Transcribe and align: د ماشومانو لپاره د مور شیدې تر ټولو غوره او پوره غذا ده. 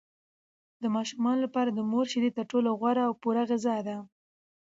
د 0.81 0.83
ماشومانو 0.95 1.43
لپاره 1.45 1.69
د 1.71 1.79
مور 1.91 2.05
شیدې 2.11 2.31
تر 2.37 2.45
ټولو 2.51 2.69
غوره 2.79 3.03
او 3.07 3.13
پوره 3.21 3.43
غذا 3.49 3.77
ده. 3.87 3.97